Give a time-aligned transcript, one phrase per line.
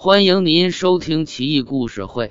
[0.00, 2.28] 欢迎您收听《奇异故事会·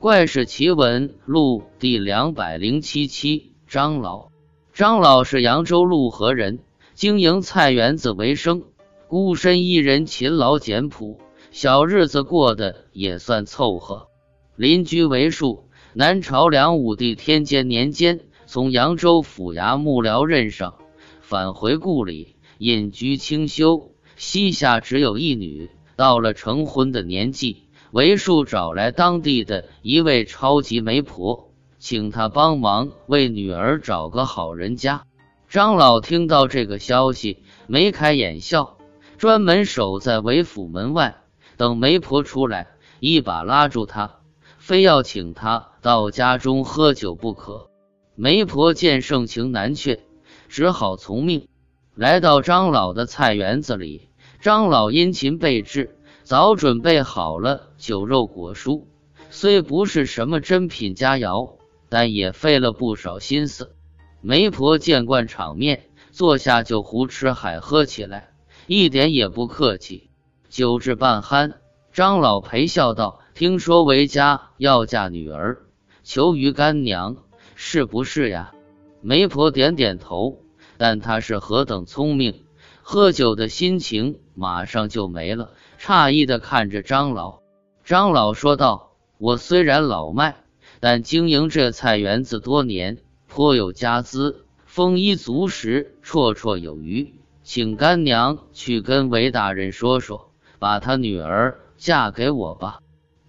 [0.00, 3.52] 怪事奇闻录》第两百零七期。
[3.68, 4.30] 张老，
[4.72, 6.58] 张老是扬州陆河人，
[6.94, 8.64] 经营菜园子为生，
[9.06, 11.20] 孤身一人，勤劳简朴，
[11.52, 14.08] 小日子过得也算凑合。
[14.56, 20.74] 邻居为数，南朝梁武帝天监年间，从扬州府衙幕僚任上
[21.20, 25.70] 返回故里，隐居清修，膝下只有一女。
[25.96, 35.02] 到了成婚的年纪，为树找来当地的一位超级媒婆，请他帮忙为女儿找个好人家。
[35.48, 38.78] 张老听到这个消息，眉开眼笑，
[39.18, 41.16] 专门守在韦府门外，
[41.56, 42.66] 等媒婆出来，
[42.98, 44.18] 一把拉住他，
[44.58, 47.70] 非要请他到家中喝酒不可。
[48.16, 50.00] 媒婆见盛情难却，
[50.48, 51.46] 只好从命，
[51.94, 54.08] 来到张老的菜园子里。
[54.44, 58.84] 张老殷勤备至，早准备好了酒肉果蔬，
[59.30, 61.54] 虽不是什么珍品佳肴，
[61.88, 63.74] 但也费了不少心思。
[64.20, 68.34] 媒婆见惯场面，坐下就胡吃海喝起来，
[68.66, 70.10] 一点也不客气。
[70.50, 71.54] 酒至半酣，
[71.90, 75.62] 张老陪笑道：“听说韦家要嫁女儿，
[76.02, 77.16] 求于干娘，
[77.54, 78.52] 是不是呀？”
[79.00, 80.42] 媒婆点点头，
[80.76, 82.43] 但她是何等聪明。
[82.86, 87.38] 喝酒的心情马上就没了，诧异的看着张老。
[87.82, 90.36] 张老说道：“我虽然老迈，
[90.80, 97.14] 但经营这菜园子多年，颇有家资，丰衣足食，绰绰有余。
[97.42, 102.80] 请干娘去跟韦大人说说，把他女儿嫁给我吧。”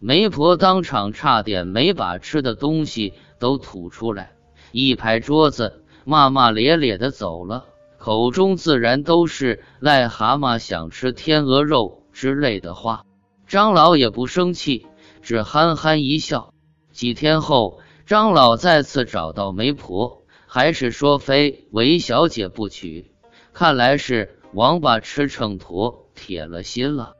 [0.01, 4.33] 媒婆当场差点没把吃的东西都吐出来，
[4.73, 7.67] 一拍桌子，骂骂咧咧的走了。
[8.05, 13.03] 口中自然都是癞蛤蟆想吃天鹅肉之类的话，
[13.47, 14.85] 张老也不生气，
[15.23, 16.53] 只憨憨一笑。
[16.91, 23.11] 几天后，张老再次找到媒婆，还是说非韦小姐不娶，
[23.53, 27.13] 看来是王八吃秤砣，铁了心了。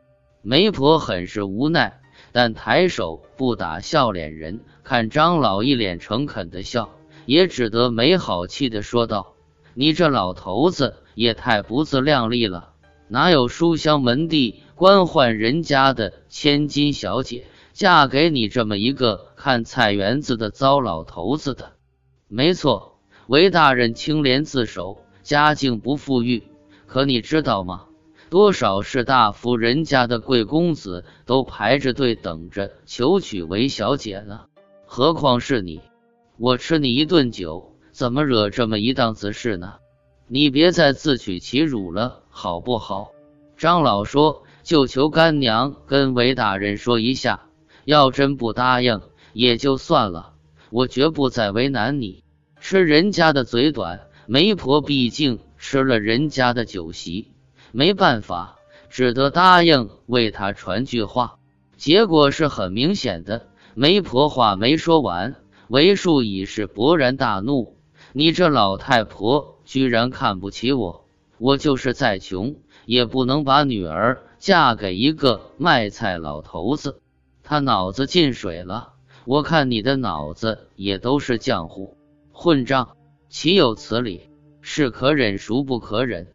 [0.44, 2.00] 媒婆很是无奈，
[2.32, 6.92] 但抬手不打笑脸人，看张老一脸诚恳的笑，
[7.26, 9.35] 也只得没好气的说道。
[9.78, 12.70] 你这老头子也太不自量力了！
[13.10, 21.74] 哪有书香门第、官宦人家的千金小姐嫁给你这么一个看菜园子的糟老头子的？
[22.30, 26.44] 没错，韦大人清廉自守，家境不富裕。
[26.88, 27.88] 可你知道吗？
[28.30, 34.46] 多少士大夫人家的贵公子都排着队等着求娶韦小姐呢，
[34.86, 35.82] 何况是你？
[36.38, 37.75] 我吃你一顿酒。
[37.96, 39.76] 怎么惹这么一档子事呢？
[40.28, 43.14] 你别再自取其辱了，好不好？
[43.56, 47.46] 张老说：“就求干娘跟韦大人说一下，
[47.86, 49.00] 要真不答应
[49.32, 50.34] 也就算了，
[50.72, 52.26] 我绝不再为难你。
[52.60, 57.32] 吃人家的嘴短，媒婆毕竟吃了人家的酒席，
[57.72, 58.58] 没办法，
[58.90, 61.38] 只得答应为他传句话。
[61.78, 65.38] 结果是很明显的，媒婆话没说完，
[65.70, 67.74] 韦树已是勃然大怒。”
[68.18, 71.04] 你这老太婆居然看不起我！
[71.38, 72.56] 我就是再穷，
[72.86, 77.02] 也不能把女儿嫁给一个卖菜老头子。
[77.44, 78.94] 他脑子进水了！
[79.26, 81.98] 我看你的脑子也都是浆糊，
[82.32, 82.96] 混账！
[83.28, 84.30] 岂有此理！
[84.62, 86.28] 是可忍孰不可忍？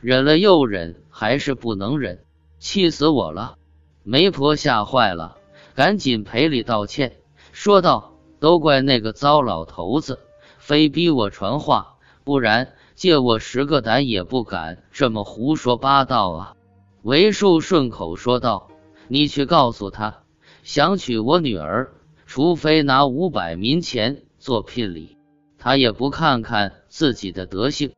[0.00, 2.22] 忍了又忍，还是不能忍！
[2.60, 3.56] 气死我了！
[4.04, 5.36] 媒婆吓坏了，
[5.74, 7.16] 赶紧赔礼道歉，
[7.50, 10.20] 说道：“都怪那个糟老头子！”
[10.64, 16.56] 非逼我传话，不然借我十个胆也不敢这么胡说八道啊！
[17.02, 18.70] 韦树顺口说道
[19.06, 20.22] ：“你去告诉他，
[20.62, 21.92] 想娶我女儿，
[22.24, 25.18] 除非拿五百民钱做聘礼，
[25.58, 27.92] 他也不看看自己的德行。”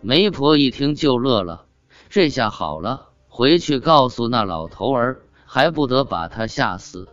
[0.00, 1.66] 媒婆一听就乐了，
[2.08, 7.08] 这下好了，回去告诉那老头儿，还不得把他吓死？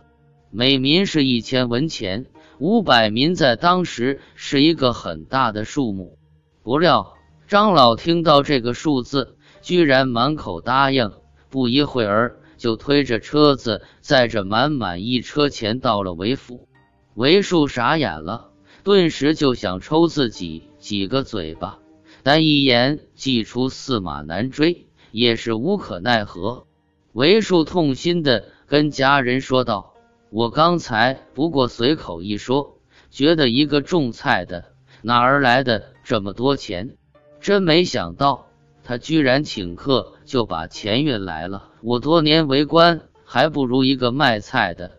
[0.52, 2.26] 每民是一千文钱。
[2.60, 6.18] 五百民在当时是一个很大的数目，
[6.62, 7.14] 不料
[7.48, 11.10] 张老听到这个数字，居然满口答应。
[11.48, 16.68] 不一会儿，就推着车子，载着满满一车钱到了韦府。
[17.14, 18.50] 韦树傻眼了，
[18.84, 21.78] 顿时就想抽自己几个嘴巴，
[22.22, 26.66] 但一言既出驷马难追，也是无可奈何。
[27.14, 29.89] 韦树痛心的跟家人说道。
[30.30, 32.78] 我刚才不过随口一说，
[33.10, 34.66] 觉得一个种菜的
[35.02, 36.96] 哪儿来的这么多钱？
[37.40, 38.46] 真没想到
[38.84, 41.68] 他居然请客就把钱运来了。
[41.82, 44.92] 我多年为官，还不如一个卖菜的，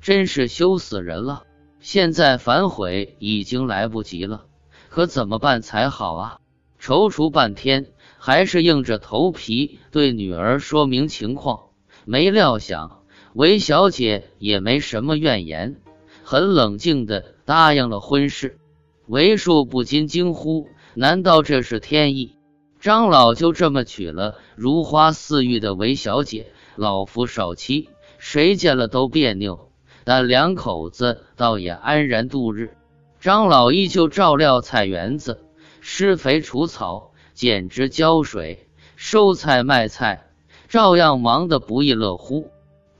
[0.00, 1.42] 真是羞死人了。
[1.80, 4.46] 现在反悔已经来不及了，
[4.88, 6.38] 可怎么办才好啊？
[6.80, 11.64] 踌躇半天，还是硬着头皮对女儿说明情况。
[12.06, 12.97] 没料想，
[13.34, 15.76] 韦小姐也没什么怨言，
[16.24, 18.58] 很冷静的答应了婚事。
[19.06, 22.36] 韦树不禁惊呼：“难道这是天意？
[22.80, 26.46] 张老就这么娶了如花似玉的韦小姐？
[26.76, 27.88] 老夫少妻，
[28.18, 29.72] 谁见了都别扭，
[30.04, 32.76] 但两口子倒也安然度日。
[33.20, 35.44] 张老依旧照料菜园子。”
[35.80, 40.26] 施肥除草，剪枝浇水，收菜卖菜，
[40.68, 42.50] 照样忙得不亦乐乎。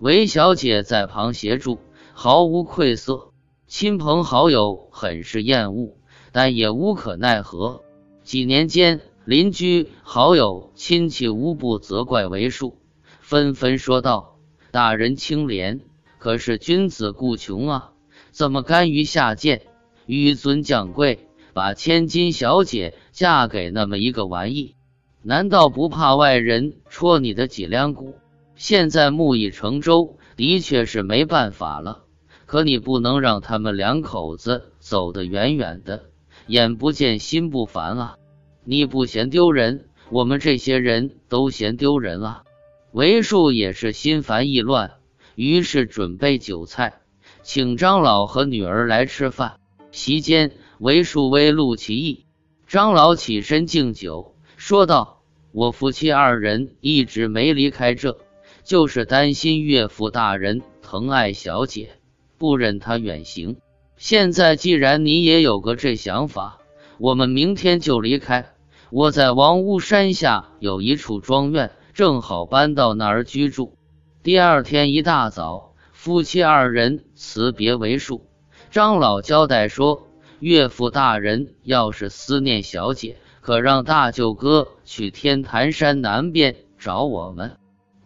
[0.00, 1.80] 韦小姐在旁协助，
[2.12, 3.32] 毫无愧色。
[3.66, 5.96] 亲朋好友很是厌恶，
[6.30, 7.82] 但也无可奈何。
[8.22, 12.78] 几年间，邻居、好友、亲戚无不责怪韦树，
[13.20, 14.36] 纷纷说道
[14.70, 15.80] ：“大人清廉，
[16.18, 17.90] 可是君子固穷啊，
[18.30, 19.62] 怎么甘于下贱，
[20.06, 24.76] 纡尊降贵？”把千金小姐嫁给那么一个玩意，
[25.22, 28.14] 难道不怕外人戳你的脊梁骨？
[28.58, 32.04] 现在木已成舟，的确是没办法了。
[32.44, 36.10] 可你不能让他们两口子走得远远的，
[36.48, 38.16] 眼不见心不烦啊！
[38.64, 42.42] 你不嫌丢人，我们这些人都嫌丢人啊！
[42.92, 44.94] 为树也是心烦意乱，
[45.36, 47.00] 于是准备酒菜，
[47.42, 49.60] 请张老和女儿来吃饭。
[49.92, 50.52] 席间。
[50.80, 52.24] 为树微露其意，
[52.68, 58.16] 张老起身敬酒，说道：“我夫妻二人一直没离开这，
[58.68, 61.88] 就是担心岳父大人疼爱小姐，
[62.36, 63.56] 不忍她远行。
[63.96, 66.58] 现在既然你也有个这想法，
[66.98, 68.52] 我们明天就离开。
[68.90, 73.72] 我在王屋山下有一处庄院，正好搬到那儿居住。”
[74.22, 78.26] 第二天一大早，夫妻二人辞别为数，
[78.70, 80.06] 张老交代说。
[80.40, 87.56] 岳父大人要是思念小姐，可让大舅哥去天坛山南边找我们。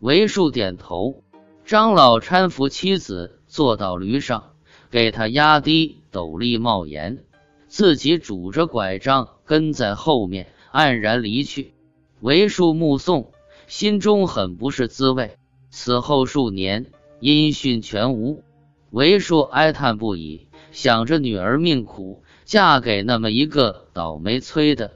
[0.02, 1.22] 为数点头。
[1.64, 4.50] 张老搀扶妻子坐到驴上，
[4.90, 7.20] 给他压低斗笠帽檐，
[7.69, 11.72] 自己拄着拐杖跟在后面，黯然离去。
[12.19, 13.31] 为数目送，
[13.69, 15.37] 心中很不是滋味。
[15.70, 16.87] 此后数年，
[17.20, 18.43] 音讯全无。
[18.90, 20.48] 为数哀叹不已。
[20.72, 24.94] 想着女儿命苦，嫁给那么一个倒霉催的，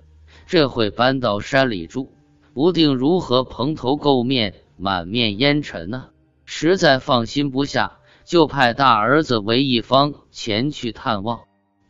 [0.49, 2.11] 这会搬到山里住，
[2.52, 6.06] 不定如何蓬头垢面、满面烟尘呢？
[6.44, 11.40] 实在放心不下，就派大儿子韦一方前去探望。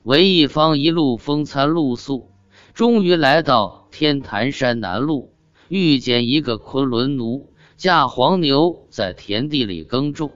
[0.03, 2.31] 韦一方一路风餐露宿，
[2.75, 5.35] 终于来到天坛山南路，
[5.69, 10.33] 遇见一个昆仑奴驾黄牛在田地里耕种。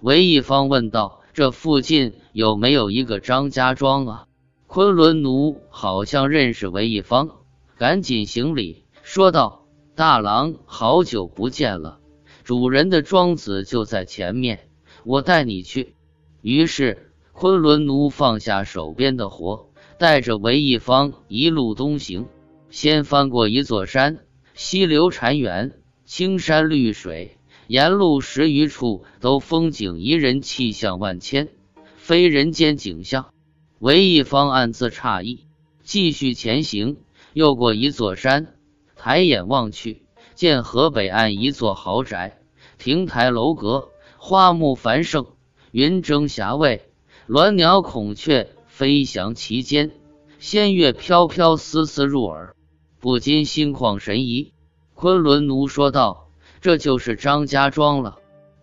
[0.00, 1.20] 韦一方问道。
[1.34, 4.26] 这附近有没有一个张家庄啊？
[4.66, 7.30] 昆仑奴好像认识韦一方，
[7.78, 9.61] 赶紧行礼，说道
[9.94, 12.00] ：“大郎，好久不见了，
[12.44, 14.70] 主人的庄子就在前面，
[15.04, 15.94] 我带你去。”
[16.40, 19.68] 于是昆仑奴放下手边的活，
[19.98, 22.26] 带着韦一方一路东行。
[22.70, 24.20] 先翻过一座山，
[24.54, 25.72] 溪流潺湲，
[26.06, 27.36] 青山绿水。
[27.66, 31.50] 沿路十余处都风景宜人，气象万千，
[31.96, 33.32] 非人间景象。
[33.78, 35.44] 韦一方暗自诧异，
[35.82, 36.96] 继续前行。
[37.34, 38.54] 又过一座山，
[39.04, 40.04] 抬眼望去，
[40.36, 42.38] 见河北岸一座豪宅，
[42.78, 45.26] 亭台楼阁，花木繁盛，
[45.72, 46.82] 云蒸霞蔚，
[47.26, 49.90] 鸾鸟孔雀飞翔其间，
[50.38, 52.54] 仙乐飘飘，丝丝入耳，
[53.00, 54.52] 不禁心旷神怡。
[54.94, 56.28] 昆仑奴说道。
[56.60, 58.18] 这就是张家庄了，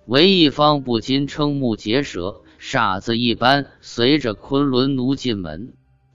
[0.05, 5.73] 韦一方不禁瞠目结舌，傻子一般随着昆仑奴进门。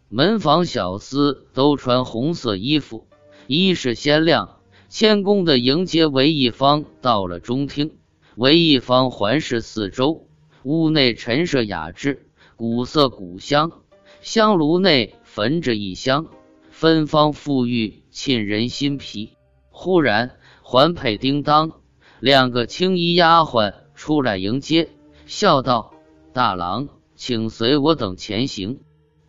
[0.08, 3.06] 门房小厮都穿红色衣服，
[3.46, 7.98] 衣饰鲜亮，谦恭的迎接韦一方到了中厅。
[8.36, 10.26] 韦一方环视四周，
[10.62, 13.72] 屋内陈设雅致，古色古香，
[14.20, 16.26] 香炉内焚着一香，
[16.70, 19.30] 芬芳馥郁，沁人心脾。
[19.70, 20.36] 忽然。
[20.66, 21.72] 环佩叮当，
[22.20, 24.88] 两个青衣丫鬟出来迎接，
[25.26, 25.92] 笑道
[26.32, 28.80] ：“大郎，请随我等前行。”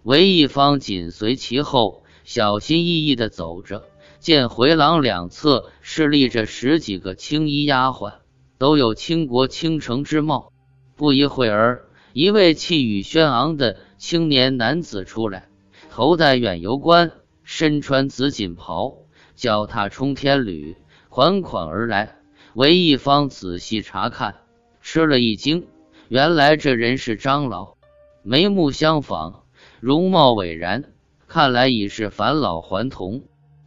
[0.01, 3.83] 韦一方紧随其后，小心翼翼的走着。
[4.19, 8.13] 见回廊两侧是立着十几个青衣丫鬟，
[8.57, 10.51] 都有倾国倾城之貌。
[10.95, 15.47] 不一会儿，一位气宇轩昂的青年男子出来，
[15.91, 17.11] 头戴远游冠，
[17.43, 18.97] 身穿紫锦袍，
[19.35, 20.75] 脚踏冲天履。
[21.09, 22.17] 款款而来，
[22.55, 24.35] 韦一方仔细查看，
[24.81, 25.67] 吃了一惊，
[26.09, 27.75] 原来这人是张老，
[28.21, 29.43] 眉目相仿，
[29.79, 30.83] 容貌伟然，
[31.27, 33.23] 看来已是返老还童。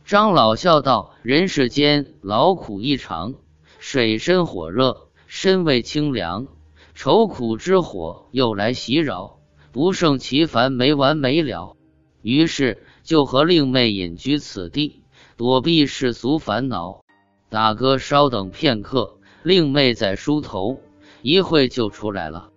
[0.08, 3.34] 张老笑道：“人世间劳苦异常，
[3.78, 6.46] 水深火热，身未清凉，
[6.94, 9.38] 愁苦之火又来袭扰，
[9.70, 11.76] 不胜其烦，没完没了。
[12.22, 15.02] 于是就和令妹隐居此地，
[15.36, 17.02] 躲避世俗烦恼。
[17.50, 20.80] 大哥稍等片刻，令妹在梳头，
[21.20, 22.48] 一会就出来了。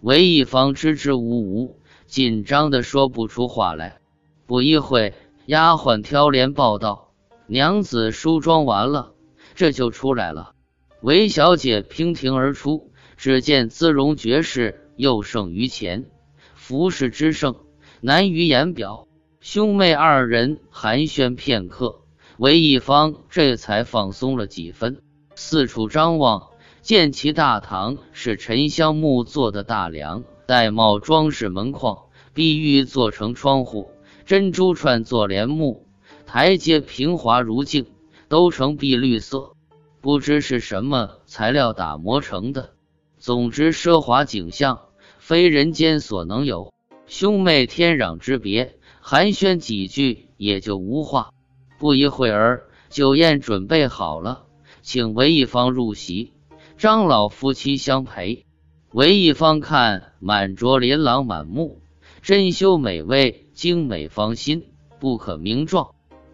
[0.00, 1.76] 韦一方支支吾吾，
[2.06, 3.98] 紧张的说不出话来。
[4.46, 5.12] 不一会。”
[5.46, 7.12] 丫鬟挑帘报道
[7.48, 9.14] ：“娘子梳妆完了，
[9.54, 10.52] 这就出来了。”
[11.02, 16.04] 韦小姐娉婷而出，只见姿容绝世，又胜于前，
[16.54, 17.56] 服饰之盛，
[18.00, 19.08] 难于言表。
[19.40, 22.02] 兄妹二人寒暄片刻，
[22.36, 25.02] 韦一方这才放松了几分，
[25.34, 26.48] 四处张望，
[26.82, 31.98] 见其大堂是沉香木做的大梁，玳瑁装饰门框，
[32.34, 33.90] 碧玉做成窗户。
[34.30, 35.88] 珍珠串做帘幕，
[36.24, 37.86] 台阶平滑如镜，
[38.28, 39.56] 都成碧绿色，
[40.00, 42.70] 不知是什么材料打磨成的。
[43.18, 44.82] 总之奢华景象，
[45.18, 46.72] 非人间所能有。
[47.08, 51.32] 兄妹天壤之别，寒暄几句也就无话。
[51.80, 54.44] 不一会儿，酒宴准备好了，
[54.80, 56.34] 请韦一方入席，
[56.78, 58.46] 张老夫妻相陪。
[58.92, 61.82] 韦一方看满桌琳琅满目，
[62.22, 63.48] 珍馐美味。
[63.60, 64.68] 精美芳心，
[65.00, 65.90] 不可名状。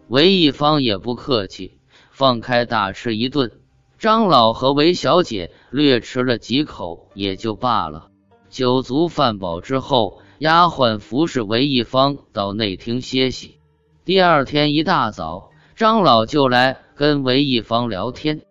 [0.07, 1.77] 韦一方也不客气，
[2.09, 3.51] 放开大吃一顿。
[3.99, 8.11] 张老和韦小姐略吃了几口也就罢了。
[8.49, 13.57] 酒足饭饱之后，丫鬟服侍韦一方到内厅歇息。
[14.05, 18.43] 第二天一大早，张老就来跟韦一方聊天。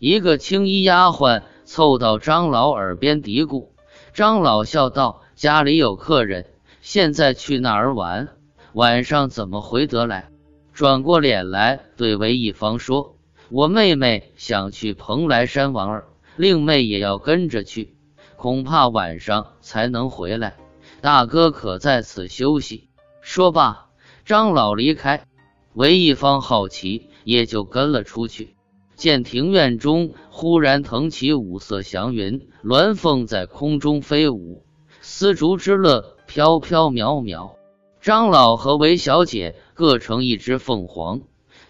[0.00, 3.68] 一个青衣丫鬟凑到张老耳边嘀咕。
[4.12, 6.46] 张老笑道：“家里有客人。”
[6.84, 8.28] 现在去那儿玩，
[8.74, 10.28] 晚上怎么回得来？
[10.74, 13.16] 转过脸来对韦一方说
[13.48, 16.04] ：“我妹妹想去蓬莱山玩儿，
[16.36, 17.96] 令妹也要跟着去，
[18.36, 20.58] 恐怕晚上才能回来。
[21.00, 22.90] 大哥可在此休息？”
[23.22, 23.86] 说罢，
[24.26, 25.26] 张老离开。
[25.72, 28.56] 韦一方好奇，也就跟了出去。
[28.94, 34.66] 见庭院中忽然腾起五色祥云，鸾凤在空中飞舞，
[35.00, 36.13] 丝竹之乐。
[36.34, 37.52] 飘飘渺渺，
[38.00, 41.20] 张老和韦小姐各成一只凤凰，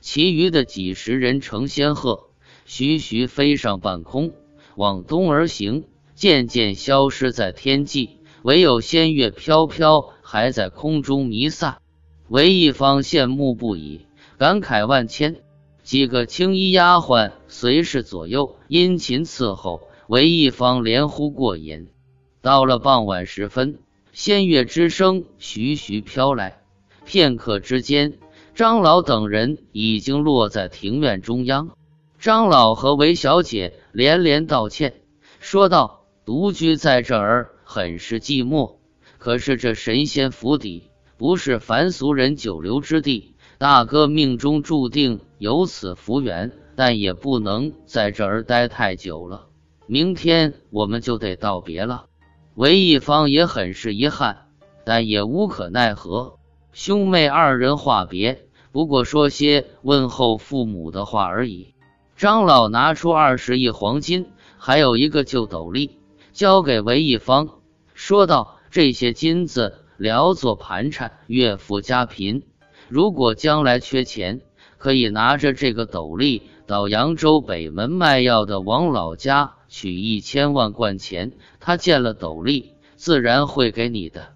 [0.00, 2.30] 其余的几十人成仙鹤，
[2.64, 4.32] 徐徐飞上半空，
[4.74, 8.20] 往东而行，渐渐消失在天际。
[8.42, 11.76] 唯有仙乐飘飘，还在空中弥散。
[12.28, 14.06] 韦一方羡慕不已，
[14.38, 15.42] 感慨万千。
[15.82, 21.88] 几个青衣丫鬟随侍左右，殷勤伺候，韦一方连呼过瘾。
[22.40, 23.78] 到了傍晚时分。
[24.14, 26.62] 仙乐之声徐徐飘来，
[27.04, 28.16] 片刻之间，
[28.54, 31.70] 张老等人已经落在庭院中央。
[32.20, 34.94] 张老和韦小姐连连道歉，
[35.40, 38.76] 说道：“独居在这儿很是寂寞。
[39.18, 40.84] 可是这神仙府邸
[41.18, 49.48] 不是凡俗人久留之地，大哥命中注定有此福缘，但也不能在这儿待太久了。
[49.88, 52.06] 明天我们就得道别了。”
[52.56, 54.46] 韦一方也很是遗憾，
[54.84, 56.38] 但也无可奈何。
[56.72, 61.74] 兄妹二人话别，不过说些问候父母的话而已。
[62.16, 65.98] 张老拿出二十亿黄金，还有一个旧斗笠，
[66.32, 67.48] 交给韦一方，
[67.92, 72.44] 说道：“这些金子聊作盘缠，岳父家贫，
[72.88, 74.42] 如果将来缺钱，
[74.78, 84.28] 可以拿着这个斗笠到扬州北门卖药的王老家。”取一千万贯钱，他见了斗笠，自然会给你的。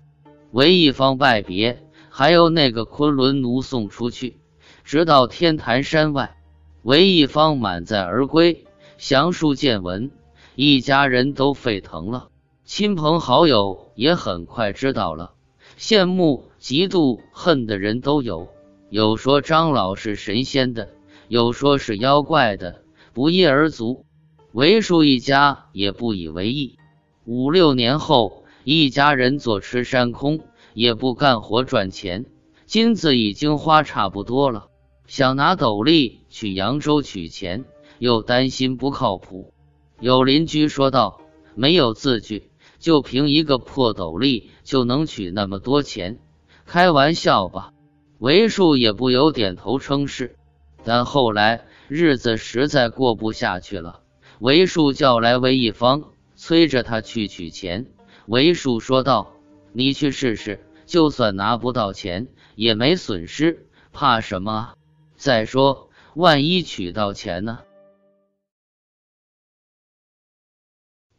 [0.51, 1.81] 韦一方拜别，
[2.11, 4.41] 还有那个昆仑奴送出去，
[4.83, 6.37] 直到天坛山外。
[6.83, 8.67] 韦一方满载而归，
[8.97, 10.11] 详述见闻，
[10.57, 12.31] 一家人都沸腾了，
[12.65, 15.35] 亲朋好友也很快知道了，
[15.79, 18.49] 羡慕、嫉妒、恨的人都有，
[18.91, 20.89] 有说张老是神仙的，
[21.29, 24.05] 有说是妖怪的，不一而足。
[24.53, 26.79] 为数一家也不以为意。
[27.25, 30.41] 五六年后，一家人坐吃山空，
[30.73, 32.25] 也不干活赚钱，
[32.65, 34.69] 金子已经花差不多了。
[35.07, 37.65] 想拿斗笠去扬州取钱，
[37.99, 39.53] 又担心不靠谱。
[40.01, 41.21] 有邻居说道
[41.55, 46.19] ：“没有字据，就凭一个破斗笠就能取那么多钱？
[46.65, 47.73] 开玩笑吧！”
[48.19, 50.37] 为数也不由点头称是。
[50.85, 54.01] 但后来日子实在过不下去了。
[54.41, 57.87] 韦树叫来韦一方，催着他去取钱。
[58.27, 59.33] 为树说道
[59.73, 64.75] ：“你去试试，就算拿不到钱也没损失，怕什么？
[65.17, 67.61] 再说，万一取到钱呢？”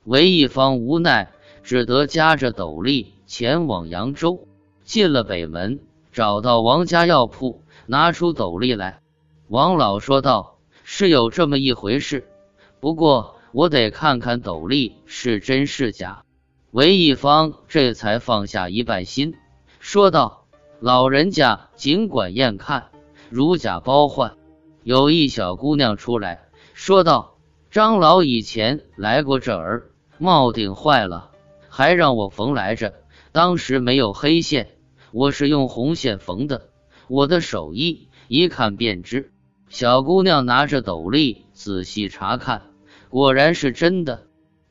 [0.05, 4.47] 韦一方无奈，只得夹着斗笠前往扬州。
[4.85, 5.79] 进了北门，
[6.11, 9.01] 找到王家药铺，拿出斗笠来。
[9.49, 12.27] 王老说道：“是有这么一回事，
[12.79, 16.24] 不过我得看看斗笠是真是假。”
[16.71, 19.33] 韦一方这才放下一半心，
[19.79, 20.45] 说道
[20.79, 22.89] ：“老人家尽管验看，
[23.29, 24.36] 如假包换。”
[24.83, 27.38] 有一小姑娘出来说道
[27.71, 31.31] ：“张老以前来过这儿，帽顶坏了，
[31.69, 32.93] 还让我缝来着，
[33.31, 34.69] 当时没有黑线。”
[35.12, 36.69] 我是用红线缝的，
[37.07, 39.33] 我的手艺一看便知。
[39.67, 42.62] 小姑娘拿着斗笠仔细查看，
[43.10, 44.28] 果然是真的。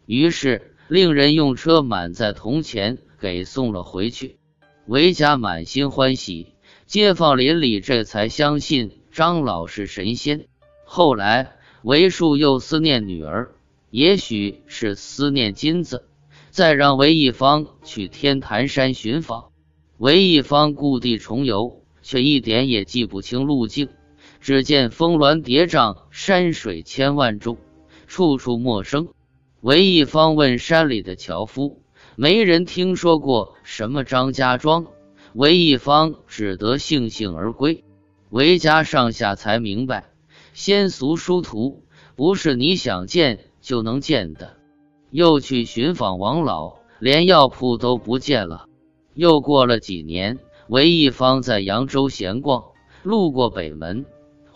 [0.07, 4.39] 于是令人用车满载铜钱给送了回去。
[4.87, 6.55] 韦家满心欢喜，
[6.87, 10.47] 街坊邻里这才相信张老是神仙。
[10.87, 13.53] 后来韦树又思念女儿，
[13.91, 16.09] 也许是思念金子，
[16.49, 19.51] 再让韦一方去天坛山寻访。
[19.99, 23.91] 韦一方故地重游，却一点也记不清路径。
[24.41, 27.59] 只见峰峦叠嶂，山水千万重，
[28.07, 29.09] 处处陌生。
[29.61, 31.83] 韦一方问山里的樵夫，
[32.17, 34.87] 没人听说过什么张家庄。
[35.35, 37.85] 韦一方只得悻悻而归。
[38.31, 40.11] 韦家上下才明白，
[40.53, 41.85] 仙俗殊途
[42.17, 44.57] 不是你想见就能见的。
[45.11, 48.67] 又去寻访王老，连药铺都不见了。
[49.15, 52.65] 又过了几年，韦一方在扬州闲逛，
[53.03, 54.05] 路过北门，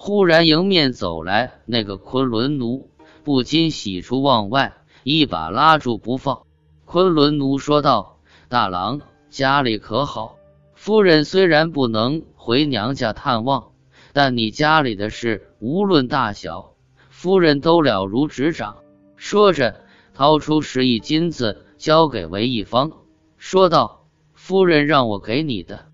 [0.04, 2.90] 忽然迎面走来那个昆仑奴，
[3.22, 4.72] 不禁喜出望外，
[5.04, 6.42] 一把拉住不放。
[6.84, 8.18] 昆仑奴说道
[8.50, 10.38] ：“大郎家里可好？
[10.74, 13.70] 夫人虽然不能回娘家探望，
[14.12, 16.74] 但你家里的事无论大小，
[17.08, 18.78] 夫人都了如指掌。”
[19.14, 19.82] 说着，
[20.14, 22.90] 掏出十亿金子交给韦一方，
[23.36, 24.00] 说道。
[24.34, 25.91] 夫人让我给你的，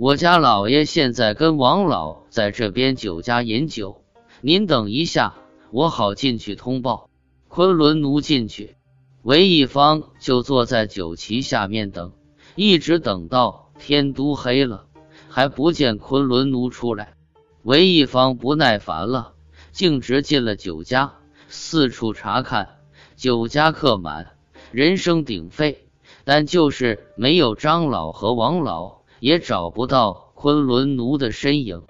[0.00, 4.04] 我家老爷现在跟王老在这边酒家饮酒，
[4.40, 5.34] 您等一下，
[5.72, 7.10] 我好进去通报。
[7.48, 8.76] 昆仑奴进去，
[9.22, 12.12] 韦一方就坐在酒旗下面等，
[12.54, 14.86] 一直等到天都黑了，
[15.28, 17.14] 还不见昆仑奴出来。
[17.64, 19.32] 韦一方不耐烦了，
[19.72, 21.14] 径直进了酒家，
[21.48, 22.68] 四处查看，
[23.16, 24.28] 酒家客满，
[24.70, 25.88] 人声鼎沸。
[26.22, 31.82] 但就是没有张老和王老，也找不到昆仑奴的身影。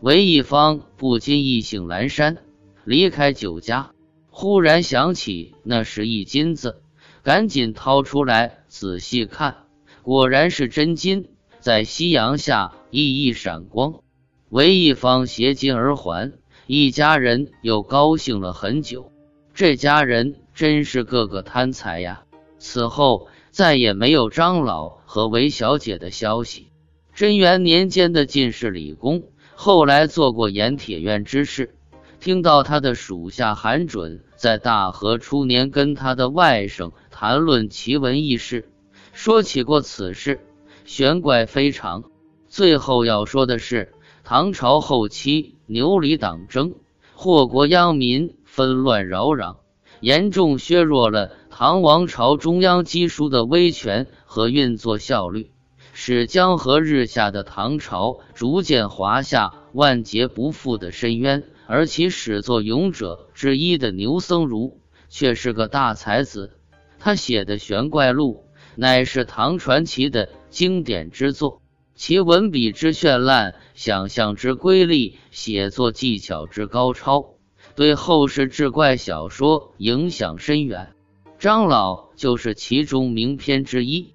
[0.00, 2.38] 韦一方不禁意兴阑珊，
[2.84, 3.92] 离开酒家，
[4.30, 6.82] 忽然想起那是一金子，
[7.22, 9.56] 赶紧掏出来仔细看，
[10.02, 11.28] 果然是真金，
[11.60, 14.00] 在夕阳下熠熠闪光。
[14.48, 16.32] 韦一方携金而还，
[16.66, 19.12] 一家人又高兴了很久。
[19.54, 22.24] 这家人真是个个贪财呀！
[22.58, 23.28] 此后。
[23.52, 26.71] 再也没有张老和韦小姐的消息。
[27.14, 31.74] 贞元年间的进士李公，后来做过盐铁院之事。
[32.20, 38.70] 听到他的属下韩准在大和初年跟他的外甥谈论奇闻异事，
[39.12, 40.40] 说起过此事，
[40.86, 42.04] 玄怪非常。
[42.48, 43.92] 最后要说的是，
[44.24, 46.74] 唐朝后期牛李党争，
[47.14, 49.56] 祸国殃民，纷乱扰攘，
[50.00, 51.30] 严重削弱了。
[51.50, 55.50] 唐王朝中央机书的威权和运作效率，
[56.04, 61.44] 使江河日下的唐朝逐渐滑下万劫不复的深渊。
[61.68, 64.72] 而其始作俑者之一的牛僧孺
[65.08, 66.56] 却是个大才子，
[66.98, 68.42] 他写的《玄怪录》
[68.74, 71.62] 乃是唐传奇的经典之作，
[71.94, 77.36] 其文笔之绚烂，想象之瑰丽，写作技巧之高超，
[77.76, 80.94] 对后世志怪小说影响深远。
[81.38, 84.14] 张老就是其中名篇之一。